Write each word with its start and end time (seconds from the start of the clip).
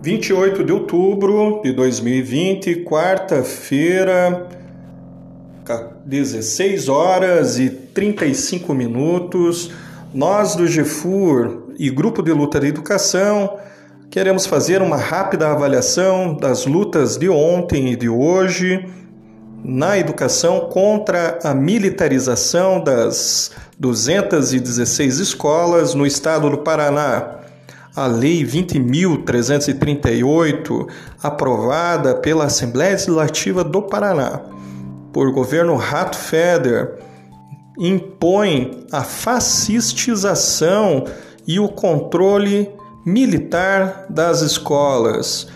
28 0.00 0.62
de 0.62 0.72
outubro 0.72 1.60
de 1.62 1.72
2020, 1.72 2.84
quarta-feira, 2.84 4.46
16 6.04 6.88
horas 6.88 7.58
e 7.58 7.68
35 7.68 8.72
minutos. 8.74 9.72
Nós 10.14 10.54
do 10.54 10.68
GEFUR 10.68 11.64
e 11.76 11.90
Grupo 11.90 12.22
de 12.22 12.32
Luta 12.32 12.60
da 12.60 12.68
Educação 12.68 13.58
queremos 14.08 14.46
fazer 14.46 14.80
uma 14.80 14.96
rápida 14.96 15.50
avaliação 15.50 16.34
das 16.34 16.64
lutas 16.64 17.16
de 17.16 17.28
ontem 17.28 17.92
e 17.92 17.96
de 17.96 18.08
hoje 18.08 18.88
na 19.64 19.98
educação 19.98 20.60
contra 20.70 21.40
a 21.42 21.52
militarização 21.52 22.82
das 22.82 23.50
216 23.78 25.18
escolas 25.18 25.92
no 25.92 26.06
estado 26.06 26.48
do 26.48 26.58
Paraná 26.58 27.38
a 27.98 28.06
Lei 28.06 28.44
20.338, 28.44 30.86
aprovada 31.20 32.14
pela 32.14 32.44
Assembleia 32.44 32.92
Legislativa 32.92 33.64
do 33.64 33.82
Paraná, 33.82 34.40
por 35.12 35.32
governo 35.32 35.74
Rato 35.74 36.16
Feder, 36.16 36.94
impõe 37.76 38.86
a 38.92 39.02
fascistização 39.02 41.06
e 41.44 41.58
o 41.58 41.68
controle 41.68 42.70
militar 43.04 44.06
das 44.08 44.42
escolas. 44.42 45.48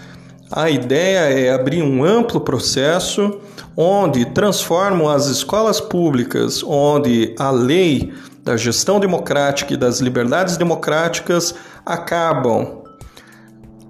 A 0.50 0.68
ideia 0.68 1.32
é 1.32 1.54
abrir 1.54 1.84
um 1.84 2.04
amplo 2.04 2.40
processo 2.40 3.38
onde 3.76 4.24
transformam 4.26 5.08
as 5.08 5.26
escolas 5.26 5.80
públicas, 5.80 6.62
onde 6.62 7.34
a 7.38 7.50
lei 7.50 8.12
da 8.44 8.56
gestão 8.56 8.98
democrática 8.98 9.74
e 9.74 9.76
das 9.76 10.00
liberdades 10.00 10.56
democráticas 10.56 11.54
acabam 11.86 12.82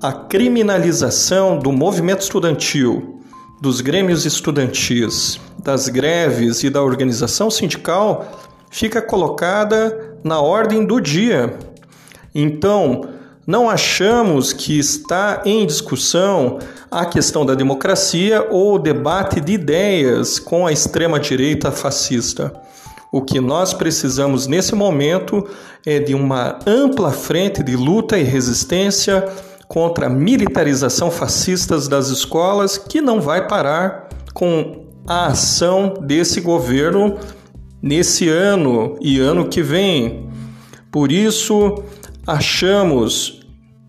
a 0.03 0.13
criminalização 0.13 1.59
do 1.59 1.71
movimento 1.71 2.23
estudantil, 2.23 3.21
dos 3.61 3.81
grêmios 3.81 4.27
estudantis, 4.27 5.41
das 5.63 5.89
greves 5.89 6.65
e 6.65 6.71
da 6.71 6.83
organização 6.83 7.51
sindical 7.51 8.27
fica 8.69 9.01
colocada 9.01 10.17
na 10.25 10.41
ordem 10.41 10.85
do 10.85 11.01
dia. 11.01 11.57
Então, 12.35 13.11
não 13.47 13.69
achamos 13.69 14.53
que 14.53 14.79
está 14.79 15.43
em 15.45 15.67
discussão 15.67 16.59
a 16.91 17.05
questão 17.05 17.45
da 17.45 17.55
democracia 17.55 18.47
ou 18.51 18.75
o 18.75 18.79
debate 18.79 19.41
de 19.41 19.53
ideias 19.53 20.39
com 20.39 20.67
a 20.67 20.73
extrema-direita 20.73 21.73
fascista. 21.73 22.53
O 23.11 23.21
que 23.21 23.41
nós 23.41 23.75
precisamos 23.75 24.47
nesse 24.47 24.75
momento 24.75 25.47
é 25.85 25.99
de 25.99 26.15
uma 26.15 26.59
ampla 26.67 27.11
frente 27.11 27.63
de 27.63 27.77
luta 27.77 28.19
e 28.19 28.23
resistência 28.23 29.29
contra 29.67 30.07
a 30.07 30.11
militarização 30.11 31.11
fascista 31.11 31.79
das 31.89 32.09
escolas, 32.09 32.79
que 32.79 33.01
não 33.01 33.21
vai 33.21 33.47
parar 33.49 34.09
com 34.33 34.87
a 35.07 35.27
ação 35.27 35.95
desse 36.01 36.41
governo 36.41 37.19
nesse 37.83 38.29
ano 38.29 38.97
e 39.01 39.19
ano 39.19 39.49
que 39.49 39.63
vem. 39.63 40.29
Por 40.91 41.11
isso, 41.11 41.83
achamos 42.27 43.41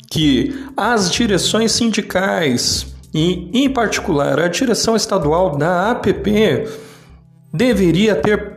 que 0.10 0.68
as 0.78 1.12
direções 1.12 1.72
sindicais, 1.72 2.88
e 3.14 3.50
em 3.54 3.70
particular 3.70 4.40
a 4.40 4.48
direção 4.48 4.96
estadual 4.96 5.58
da 5.58 5.92
APP, 5.92 6.68
deveria 7.54 8.16
ter 8.16 8.54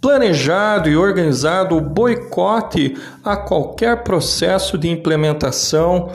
planejado 0.00 0.88
e 0.88 0.96
organizado 0.96 1.76
o 1.76 1.80
boicote 1.80 2.96
a 3.22 3.36
qualquer 3.36 4.02
processo 4.02 4.78
de 4.78 4.88
implementação 4.88 6.10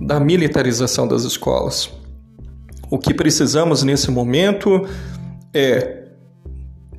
da 0.00 0.20
militarização 0.20 1.08
das 1.08 1.22
escolas. 1.22 1.90
O 2.90 2.98
que 2.98 3.14
precisamos 3.14 3.82
nesse 3.82 4.10
momento 4.10 4.86
é 5.52 6.04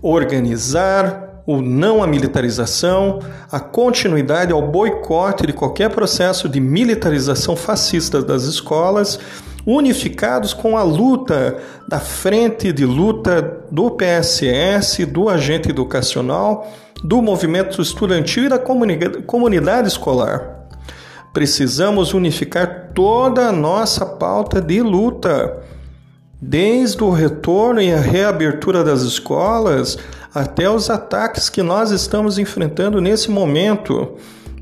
organizar 0.02 1.27
o 1.48 1.62
não 1.62 2.04
à 2.04 2.08
militarização, 2.08 3.20
a 3.50 3.58
continuidade 3.58 4.52
ao 4.52 4.62
boicote 4.62 5.48
de 5.48 5.54
qualquer 5.54 5.90
processo 5.90 6.50
de 6.50 6.60
militarização 6.60 7.56
fascista 7.56 8.22
das 8.22 8.44
escolas 8.44 9.18
unificados 9.66 10.54
com 10.54 10.78
a 10.78 10.84
luta 10.84 11.58
da 11.88 12.00
frente 12.02 12.74
de 12.74 12.86
luta 12.86 13.64
do 13.72 13.92
PSS, 13.92 15.06
do 15.06 15.30
agente 15.30 15.70
educacional, 15.70 16.70
do 17.02 17.22
movimento 17.22 17.82
estudantil 17.82 18.46
e 18.46 18.50
da 18.50 18.60
comunidade 18.60 19.88
escolar. 19.88 20.68
Precisamos 21.32 22.14
unificar 22.14 22.92
toda 22.94 23.48
a 23.48 23.52
nossa 23.54 24.06
pauta 24.06 24.60
de 24.60 24.82
luta, 24.82 25.62
desde 26.42 27.04
o 27.04 27.12
retorno 27.12 27.82
e 27.82 27.92
a 27.92 28.00
reabertura 28.00 28.84
das 28.84 29.02
escolas 29.02 29.98
até 30.34 30.70
os 30.70 30.90
ataques 30.90 31.50
que 31.50 31.64
nós 31.64 31.92
estamos 31.92 32.38
enfrentando 32.38 33.02
nesse 33.02 33.32
momento. 33.32 34.16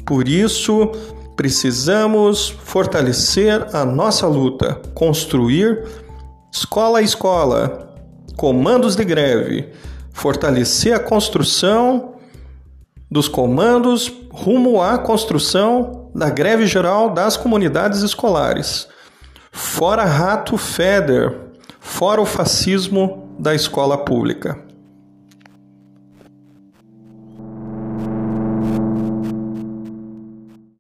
Por 0.06 0.28
isso, 0.28 0.92
Precisamos 1.36 2.50
fortalecer 2.64 3.76
a 3.76 3.84
nossa 3.84 4.26
luta, 4.26 4.82
construir 4.94 5.84
escola 6.52 7.00
a 7.00 7.02
escola, 7.02 7.94
comandos 8.38 8.96
de 8.96 9.04
greve, 9.04 9.70
fortalecer 10.14 10.94
a 10.94 11.00
construção 11.00 12.16
dos 13.12 13.28
comandos 13.28 14.12
rumo 14.32 14.82
à 14.82 14.98
construção 14.98 16.10
da 16.16 16.30
greve 16.30 16.66
geral 16.68 17.10
das 17.10 17.36
comunidades 17.36 18.02
escolares. 18.02 18.88
Fora 19.52 20.06
rato 20.06 20.58
Feder, 20.58 21.38
fora 21.86 22.20
o 22.20 22.26
fascismo 22.26 23.30
da 23.40 23.54
escola 23.54 23.98
pública. 23.98 24.65